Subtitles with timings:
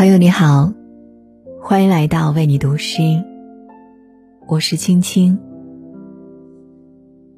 [0.00, 0.72] 朋友你好，
[1.60, 3.02] 欢迎来到为你读诗。
[4.48, 5.38] 我是青青。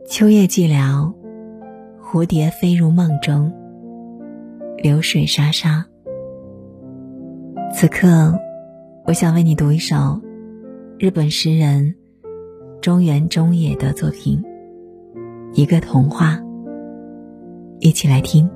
[0.06, 1.12] 秋夜寂寥，
[2.00, 3.52] 蝴蝶飞入梦中，
[4.78, 5.84] 流水沙沙。
[7.74, 8.38] 此刻，
[9.06, 10.22] 我想为你读一首
[11.00, 11.96] 日本诗人
[12.80, 14.40] 中原中野的作品
[15.60, 16.36] 《一个童话》，
[17.80, 18.48] 一起来听。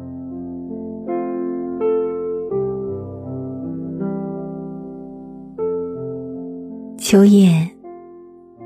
[7.09, 7.71] 秋夜，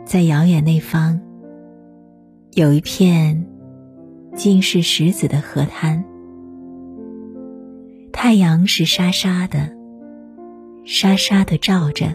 [0.07, 1.21] 在遥远那方，
[2.53, 3.47] 有一片
[4.35, 6.03] 尽是石子的河滩。
[8.11, 9.71] 太阳是沙沙的，
[10.87, 12.07] 沙沙的照着。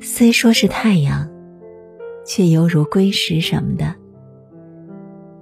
[0.00, 1.30] 虽说是太阳，
[2.26, 3.94] 却犹如硅石什么的，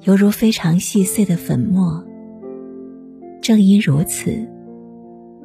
[0.03, 2.05] 犹如非常细碎的粉末。
[3.41, 4.47] 正因如此，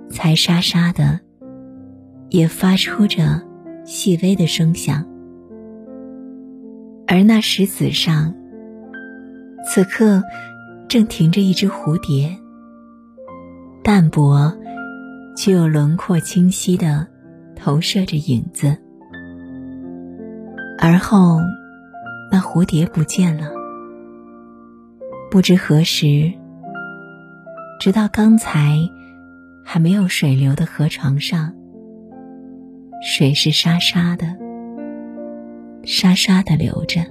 [0.10, 1.18] 才沙沙的。
[2.32, 3.42] 也发出着
[3.84, 5.06] 细微的声响，
[7.06, 8.34] 而那石子上，
[9.68, 10.24] 此刻
[10.88, 12.34] 正停着一只蝴蝶，
[13.84, 14.58] 淡薄
[15.36, 17.06] 却又轮廓清晰的
[17.54, 18.78] 投射着影子。
[20.80, 21.38] 而后，
[22.32, 23.52] 那蝴蝶不见了，
[25.30, 26.32] 不知何时，
[27.78, 28.78] 直到刚才
[29.66, 31.54] 还没有水流的河床上。
[33.02, 34.28] 水是沙沙的，
[35.84, 37.02] 沙沙的流着。